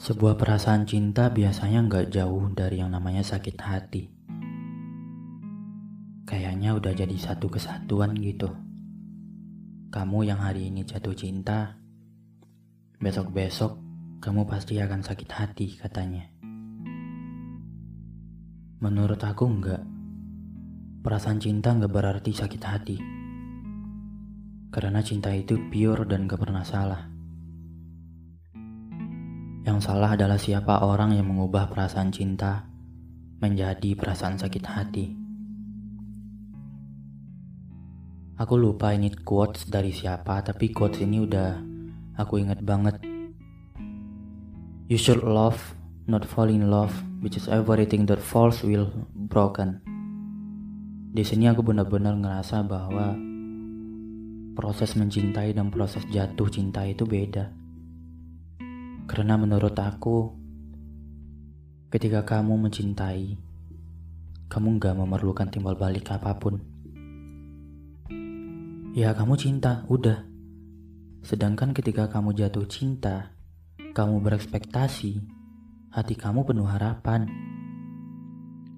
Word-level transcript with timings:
Sebuah 0.00 0.40
perasaan 0.40 0.88
cinta 0.88 1.28
biasanya 1.28 1.84
nggak 1.84 2.08
jauh 2.16 2.48
dari 2.56 2.80
yang 2.80 2.96
namanya 2.96 3.20
sakit 3.20 3.56
hati. 3.60 4.08
Kayaknya 6.24 6.72
udah 6.72 6.96
jadi 6.96 7.16
satu 7.20 7.52
kesatuan 7.52 8.16
gitu. 8.16 8.48
Kamu 9.92 10.24
yang 10.24 10.40
hari 10.40 10.72
ini 10.72 10.88
jatuh 10.88 11.12
cinta, 11.12 11.76
besok-besok 12.96 13.76
kamu 14.24 14.48
pasti 14.48 14.80
akan 14.80 15.04
sakit 15.04 15.28
hati 15.28 15.76
katanya. 15.76 16.32
Menurut 18.80 19.20
aku 19.20 19.44
enggak. 19.44 19.84
Perasaan 21.04 21.36
cinta 21.36 21.76
nggak 21.76 21.92
berarti 21.92 22.32
sakit 22.32 22.62
hati. 22.64 22.96
Karena 24.72 25.04
cinta 25.04 25.28
itu 25.36 25.60
pure 25.68 26.08
dan 26.08 26.24
gak 26.24 26.40
pernah 26.40 26.64
salah. 26.64 27.11
Yang 29.62 29.78
salah 29.86 30.18
adalah 30.18 30.42
siapa 30.42 30.82
orang 30.82 31.14
yang 31.14 31.30
mengubah 31.30 31.70
perasaan 31.70 32.10
cinta 32.10 32.66
menjadi 33.38 33.94
perasaan 33.94 34.34
sakit 34.34 34.64
hati. 34.66 35.06
Aku 38.42 38.58
lupa 38.58 38.90
ini 38.90 39.14
quotes 39.14 39.70
dari 39.70 39.94
siapa, 39.94 40.42
tapi 40.42 40.74
quotes 40.74 40.98
ini 40.98 41.22
udah 41.22 41.62
aku 42.18 42.42
inget 42.42 42.58
banget. 42.66 42.98
You 44.90 44.98
should 44.98 45.22
love, 45.22 45.78
not 46.10 46.26
fall 46.26 46.50
in 46.50 46.66
love, 46.66 46.90
is 47.22 47.46
everything 47.46 48.10
that 48.10 48.18
falls 48.18 48.66
will 48.66 48.90
broken. 49.14 49.78
Di 51.14 51.22
sini 51.22 51.46
aku 51.46 51.62
benar-benar 51.62 52.18
ngerasa 52.18 52.66
bahwa 52.66 53.14
proses 54.58 54.98
mencintai 54.98 55.54
dan 55.54 55.70
proses 55.70 56.02
jatuh 56.10 56.50
cinta 56.50 56.82
itu 56.82 57.06
beda. 57.06 57.61
Karena 59.12 59.36
menurut 59.36 59.76
aku, 59.76 60.32
ketika 61.92 62.24
kamu 62.24 62.64
mencintai, 62.64 63.36
kamu 64.48 64.80
gak 64.80 64.96
memerlukan 64.96 65.52
timbal 65.52 65.76
balik 65.76 66.08
apa 66.16 66.32
pun. 66.40 66.56
Ya 68.96 69.12
kamu 69.12 69.36
cinta, 69.36 69.84
udah. 69.92 70.24
Sedangkan 71.20 71.76
ketika 71.76 72.08
kamu 72.08 72.32
jatuh 72.32 72.64
cinta, 72.64 73.36
kamu 73.92 74.24
berekspektasi, 74.24 75.20
hati 75.92 76.16
kamu 76.16 76.48
penuh 76.48 76.64
harapan. 76.64 77.28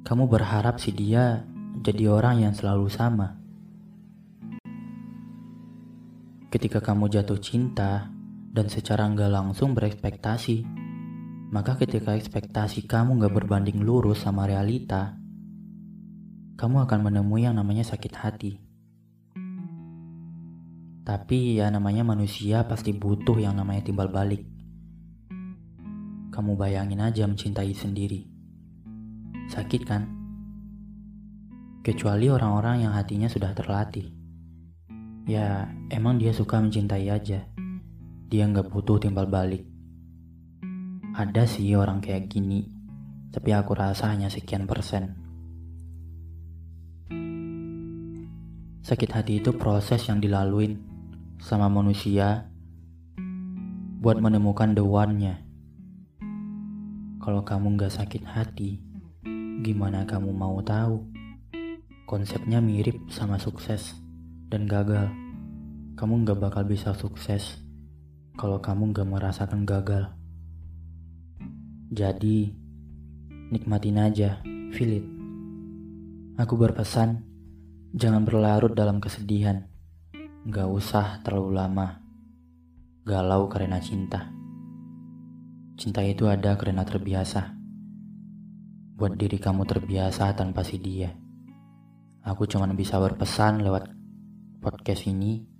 Kamu 0.02 0.26
berharap 0.26 0.82
si 0.82 0.90
dia 0.90 1.46
jadi 1.78 2.10
orang 2.10 2.42
yang 2.42 2.54
selalu 2.58 2.90
sama. 2.90 3.38
Ketika 6.50 6.82
kamu 6.82 7.06
jatuh 7.06 7.38
cinta 7.38 8.13
dan 8.54 8.70
secara 8.70 9.10
nggak 9.10 9.34
langsung 9.34 9.74
berekspektasi, 9.74 10.62
maka 11.50 11.74
ketika 11.74 12.14
ekspektasi 12.14 12.86
kamu 12.86 13.18
nggak 13.18 13.34
berbanding 13.34 13.82
lurus 13.82 14.22
sama 14.22 14.46
realita, 14.46 15.18
kamu 16.54 16.86
akan 16.86 17.00
menemui 17.10 17.50
yang 17.50 17.58
namanya 17.58 17.82
sakit 17.82 18.14
hati. 18.14 18.62
Tapi 21.02 21.58
ya 21.58 21.68
namanya 21.68 22.06
manusia 22.06 22.62
pasti 22.64 22.94
butuh 22.94 23.36
yang 23.42 23.58
namanya 23.58 23.90
timbal 23.90 24.06
balik. 24.08 24.46
Kamu 26.30 26.54
bayangin 26.54 27.02
aja 27.02 27.26
mencintai 27.26 27.74
sendiri. 27.74 28.22
Sakit 29.50 29.82
kan? 29.82 30.02
Kecuali 31.84 32.30
orang-orang 32.30 32.86
yang 32.86 32.94
hatinya 32.96 33.28
sudah 33.28 33.52
terlatih. 33.52 34.14
Ya, 35.28 35.68
emang 35.92 36.16
dia 36.16 36.32
suka 36.32 36.56
mencintai 36.62 37.12
aja. 37.12 37.53
Dia 38.34 38.50
nggak 38.50 38.66
butuh 38.66 38.98
timbal 38.98 39.30
balik. 39.30 39.62
Ada 41.14 41.46
sih 41.46 41.70
orang 41.78 42.02
kayak 42.02 42.26
gini, 42.26 42.66
tapi 43.30 43.54
aku 43.54 43.78
rasa 43.78 44.10
hanya 44.10 44.26
sekian 44.26 44.66
persen. 44.66 45.14
Sakit 48.82 49.10
hati 49.14 49.38
itu 49.38 49.54
proses 49.54 50.10
yang 50.10 50.18
dilaluin 50.18 50.82
sama 51.38 51.70
manusia 51.70 52.50
buat 54.02 54.18
menemukan 54.18 54.74
the 54.74 54.82
one-nya. 54.82 55.38
Kalau 57.22 57.46
kamu 57.46 57.78
nggak 57.78 57.94
sakit 58.02 58.26
hati, 58.26 58.82
gimana 59.62 60.02
kamu 60.10 60.34
mau 60.34 60.58
tahu? 60.58 61.06
Konsepnya 62.10 62.58
mirip 62.58 62.98
sama 63.14 63.38
sukses 63.38 63.94
dan 64.50 64.66
gagal. 64.66 65.06
Kamu 65.94 66.26
nggak 66.26 66.42
bakal 66.42 66.66
bisa 66.66 66.98
sukses 66.98 67.63
kalau 68.34 68.58
kamu 68.58 68.90
nggak 68.90 69.06
merasakan 69.06 69.62
gagal. 69.62 70.10
Jadi, 71.94 72.50
nikmatin 73.54 74.02
aja, 74.02 74.42
feel 74.74 74.98
it. 74.98 75.06
Aku 76.34 76.58
berpesan, 76.58 77.22
jangan 77.94 78.26
berlarut 78.26 78.74
dalam 78.74 78.98
kesedihan. 78.98 79.70
Gak 80.50 80.66
usah 80.66 81.22
terlalu 81.22 81.54
lama. 81.54 82.02
Galau 83.06 83.46
karena 83.46 83.78
cinta. 83.78 84.34
Cinta 85.78 86.02
itu 86.02 86.26
ada 86.26 86.58
karena 86.58 86.82
terbiasa. 86.82 87.54
Buat 88.98 89.14
diri 89.14 89.38
kamu 89.38 89.62
terbiasa 89.62 90.34
tanpa 90.34 90.66
si 90.66 90.82
dia. 90.82 91.14
Aku 92.26 92.50
cuma 92.50 92.66
bisa 92.74 92.98
berpesan 92.98 93.62
lewat 93.62 93.94
podcast 94.58 95.06
ini. 95.06 95.53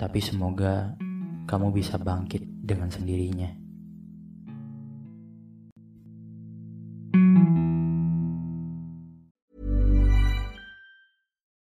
Tapi 0.00 0.16
semoga 0.24 0.96
kamu 1.44 1.76
bisa 1.76 2.00
bangkit 2.00 2.40
dengan 2.64 2.88
sendirinya. 2.88 3.59